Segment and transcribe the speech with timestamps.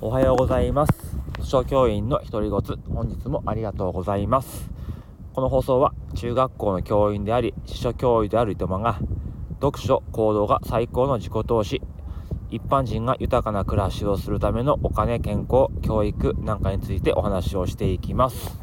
[0.00, 0.92] おはようございます。
[1.40, 2.60] 図書教員の独り言。
[2.94, 4.70] 本日もありがとうございます。
[5.32, 9.00] この放送は中学校の教員であり司書教諭である糸間が
[9.60, 11.82] 読書行動が最高の自己投資。
[12.48, 18.56] 一般人が豊かな暮らしをするためのお金健康教育なんかについてお話をしていきます。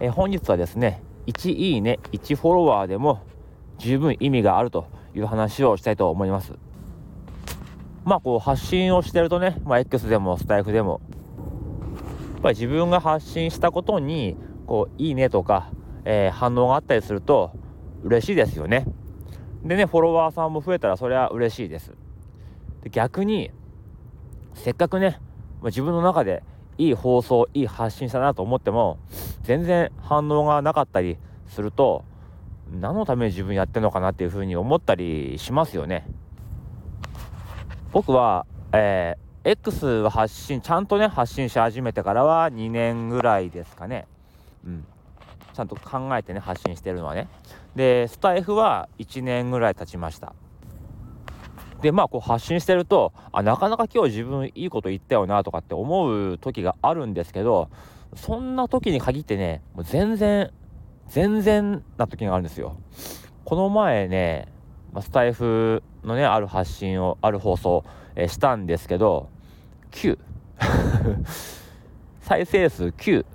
[0.00, 3.20] え本日はですね1いいね1フォロワーでも
[3.76, 6.54] 十分意味があるという話をしたいと思います。
[8.04, 11.00] まあこう発信をしてるとね、まあ、X でもスタイフでも
[12.34, 14.36] やっぱり自分が発信したことに
[14.66, 15.70] こういいねとか、
[16.04, 17.52] えー、反応があったりすると
[18.02, 18.86] 嬉しいですよね
[19.64, 21.92] でねフォロワーさんも増えたらそれは嬉しいです
[22.82, 23.50] で逆に
[24.54, 25.20] せっかくね
[25.62, 26.42] 自分の中で
[26.76, 28.98] いい放送いい発信したなと思っても
[29.42, 31.16] 全然反応がなかったり
[31.48, 32.04] すると
[32.70, 36.06] 何のために自分やってんのかなっていうふうに思ったりしますよね。
[37.94, 44.08] 僕は、えー、X は発信ちゃんとね発信し始めてからは2年ぐらいですかね。
[44.66, 44.84] うん。
[45.54, 47.28] ちゃんと考えてね発信してるのはね。
[47.76, 50.34] でスタイフは1年ぐらい経ちました。
[51.82, 57.70] でまあこう発信してるとあなかなか今日自分いいこと言ったよなとかって思う時があるんですけど
[58.16, 60.50] そんな時に限ってねもう全然
[61.06, 62.76] 全然な時があるんですよ。
[63.44, 64.48] この前ね、
[64.94, 69.28] まスタイフのね、ある発信を、ある放送、えー、したんですけど、
[69.90, 70.16] 9。
[72.20, 73.26] 再生数9。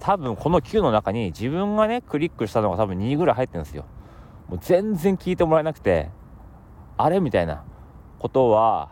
[0.00, 3.84] 多分この9の中に自分がね、クリックしたのが多分2ぐらい入ってるんですよ。
[4.48, 6.08] もう全然聞いてもらえなくて、
[6.96, 7.62] あれみたいな
[8.18, 8.88] ことは、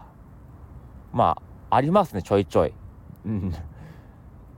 [1.15, 1.39] ま
[1.71, 2.75] あ、ありますね、ちょいちょい。
[3.25, 3.55] うん。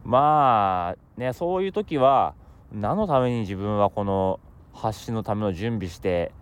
[0.02, 2.34] まあ、ね、そういう時は、
[2.72, 4.40] 何のために自分はこの
[4.72, 6.32] 発信のための準備して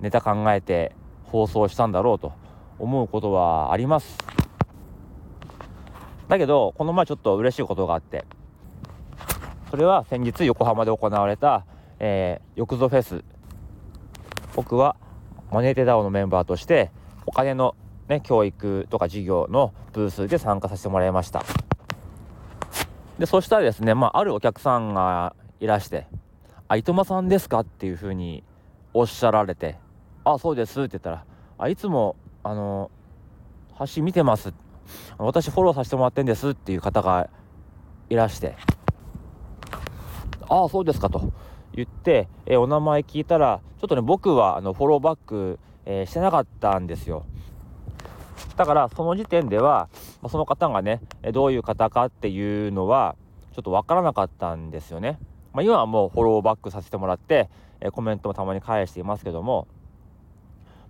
[0.00, 0.94] ネタ考えて
[1.24, 2.32] 放送したんだろうと
[2.78, 4.18] 思うことはあります。
[6.28, 8.24] だけどこの前ちょっと嬉しいことがあって
[9.70, 11.64] それは先日横浜で行われた、
[11.98, 13.24] えー、よくぞフェス。
[14.54, 14.96] 僕は
[15.52, 16.90] マネーテダオのメンバーとして
[17.26, 17.76] お金の、
[18.08, 21.44] ね、教育とか事業のブースで参加させてもらいました。
[23.18, 26.06] でそしたらですね、まあ、あるお客さんがいらして
[26.68, 28.44] 「あ、いとまさんですか?」っていうふうに
[28.92, 29.78] おっしゃられて
[30.34, 31.24] 「あ、そうです」って言ったら
[31.58, 32.90] 「あいつもあの
[33.74, 34.52] 発信見てます
[35.18, 37.28] 私フォローさせてもらってんです」っていう方が
[38.10, 38.56] いらして
[40.48, 41.32] 「ああそうですか」と
[41.72, 47.24] 言って、えお名前聞いたらちょっとね僕はあのフォローバック、えー、してなかったんですよ。
[48.56, 49.90] だからその時点では、
[50.30, 53.14] その方がねどういう方かっていうのは
[53.52, 55.18] ちょっと分からなかったんですよね。
[55.52, 57.50] まあ、今はもうフォローバックさせてもらって、
[57.80, 59.68] えコメントもたまに返していますけども、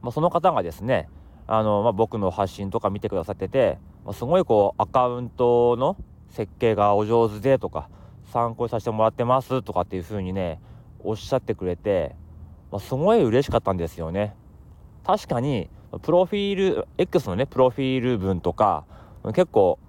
[0.06, 1.08] まあ、その方がですね
[1.48, 5.96] あの、まあ、僕の発信とか見てくださってて、まあ、すごいこうアカウントの
[6.30, 7.88] 設計がお上手でとか
[8.32, 10.60] 参考にさせてもらってますとかっていう風にね
[11.00, 12.14] おっしゃってくれて、
[12.70, 14.36] まあ、すごい嬉しかったんですよね。
[15.04, 15.68] 確かに
[16.02, 18.84] プロフィール X のねプロフィール文とか
[19.34, 19.80] 結構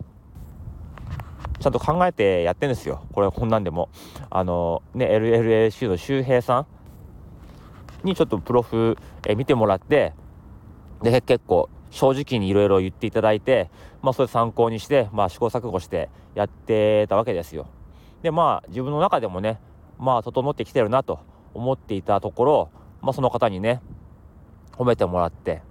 [1.60, 3.06] ちゃんと考えてやってるんですよ。
[3.12, 3.90] これ、こんなんでも。
[4.30, 6.68] あの、ね、LLAC の周平さん
[8.08, 8.98] にちょっとプロフ、
[9.28, 10.14] え見てもらって、
[11.02, 13.70] で、結構、正直にいろいろ言っていただいて、
[14.02, 17.68] まあ、それ参考にして、まあ、試行錯誤してやってたわけですよ。
[18.22, 19.60] で、まあ、自分の中でもね、
[19.98, 21.20] まあ、整ってきてるなと
[21.54, 22.70] 思っていたところ、
[23.02, 23.82] まあ、その方にね、
[24.74, 25.62] 褒めてもらって、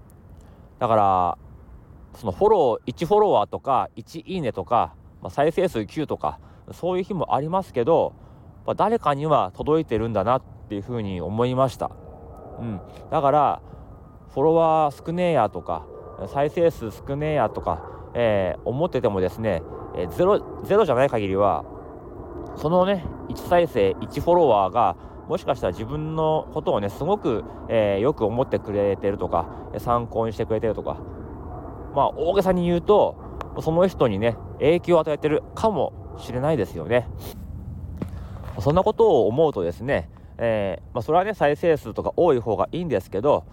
[0.78, 1.38] だから、
[2.14, 6.38] そのフォロー、1フォロワーとか、1いいねとか、まあ、再生数9とか
[6.72, 8.14] そういう日もありますけど、
[8.66, 11.91] まあ、誰かには届いてるんだなっていうふうに思いました、
[12.58, 12.80] うん、
[13.10, 13.62] だから
[14.32, 15.86] フォロワー少ねえやとか
[16.32, 17.82] 再生数少ねえやとか、
[18.14, 19.62] えー、思っててもですね、
[19.96, 21.64] えー、ゼロゼロじゃない限りは
[22.56, 24.96] そのね1再生1フォロワーが
[25.28, 29.46] もしかしたら自分のことをねすごく、えー、よく思ってくれてるとか
[29.78, 30.98] 参考にしてくれてるとか
[31.94, 33.16] まあ大げさに言うと
[33.60, 37.09] その人にね影響を与えてるかもしれないですよね。
[38.60, 43.44] そんなことを思うとですね、えー、まあ、それはね再生数とか多い方がいいんですけど、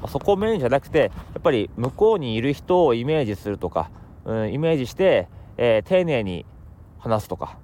[0.00, 3.90] まあ、そこをメインじゃなくてやっぱり向こうにいる人をイメージするとか、
[4.24, 6.46] うん、イメージして、えー、丁寧に
[6.98, 7.58] 話すとか、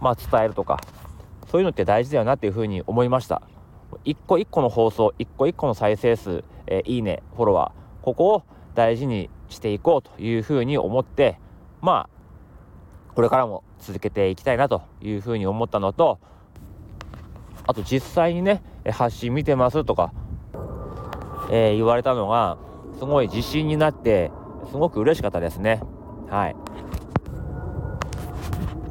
[0.00, 0.80] まあ、伝えるとか
[1.50, 3.42] そういうのって大事だよなっていうふうに思いました。
[4.04, 8.42] 一個一個の放送一個一個の再生数、えー、いいねフォロワーここを
[8.74, 11.38] 大事にしていこうというふうに思って
[11.80, 16.20] まあこれからも続けていきたいなというふうに思ったのと
[17.70, 20.12] あと実際にね発信見てますとか、
[21.50, 22.58] えー、言われたのが
[22.98, 24.30] すごい自信になって、
[24.70, 25.80] すごく嬉しかったですね。
[26.28, 26.56] はい。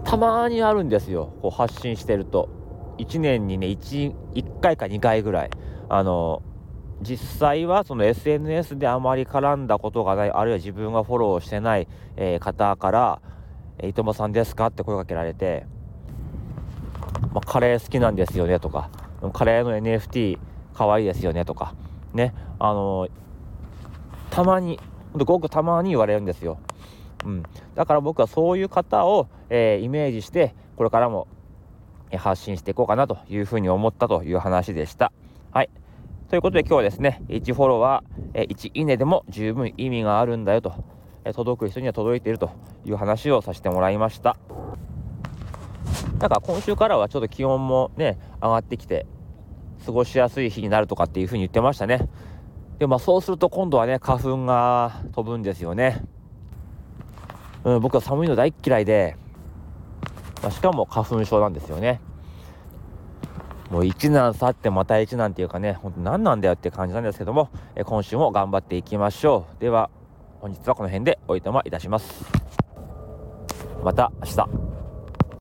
[0.03, 1.33] たまにあるんですよ。
[1.41, 2.49] こう発信してると。
[2.97, 5.49] 1年にね 1, 1回か2回ぐらい。
[5.89, 6.41] あの
[7.01, 11.87] 実際はその SNS であまり絡んだことがないあるいは自分がフォローしてない、
[12.17, 13.21] えー、方から
[13.81, 15.65] 「いともさんですか?」って声かけられて
[17.33, 18.89] 「まあ、カレー好きなんですよね」とか
[19.33, 20.38] 「カレーの NFT
[20.74, 21.74] かわいいですよね」とか
[22.13, 23.12] ねあのー、
[24.31, 24.80] たまに
[25.13, 26.57] ごくたまに言われるんですよ。
[27.25, 27.44] うん、
[27.75, 31.27] だから僕はそういう方を、えー、イメージしてこれからも
[32.18, 35.12] 発信していこうかなというふうに思ったという話でした。
[35.51, 35.69] はい。
[36.30, 40.74] ということで今日はですね、1フォロワー、1いいねでも十分意味があるんだよと、
[41.33, 42.51] 届く人には届いていると
[42.86, 44.38] いう話をさせてもらいました。
[46.19, 49.06] なんか今週からはちょっと気温もね、上がってきて、
[49.86, 52.10] 過ごしやすい日になるとかっていうふうに言ってましたね。
[52.77, 56.04] で、まあそうすると今度はね、花粉が飛ぶんですよね。
[57.63, 59.16] うん、僕は寒いの大嫌いで、
[60.42, 62.01] まあ、しかも花粉症なんですよね。
[63.69, 69.62] もう1難去ってまた1なんていうかね、ほんと何なんだよって感じなんですけども、え今週も頑張っていきましょう。
[69.62, 69.89] では、
[70.42, 72.25] 本日はこの辺でおいとまいたします。
[73.83, 74.69] また明日。